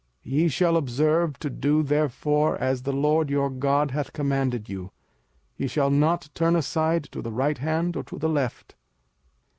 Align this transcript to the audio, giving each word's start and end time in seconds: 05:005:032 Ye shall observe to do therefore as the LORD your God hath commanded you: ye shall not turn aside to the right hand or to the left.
05:005:032 0.25 0.31
Ye 0.39 0.47
shall 0.47 0.77
observe 0.77 1.37
to 1.37 1.49
do 1.51 1.83
therefore 1.83 2.57
as 2.57 2.81
the 2.81 2.91
LORD 2.91 3.29
your 3.29 3.51
God 3.51 3.91
hath 3.91 4.13
commanded 4.13 4.67
you: 4.67 4.89
ye 5.57 5.67
shall 5.67 5.91
not 5.91 6.29
turn 6.33 6.55
aside 6.55 7.03
to 7.11 7.21
the 7.21 7.31
right 7.31 7.59
hand 7.59 7.95
or 7.95 8.01
to 8.05 8.17
the 8.17 8.27
left. 8.27 8.73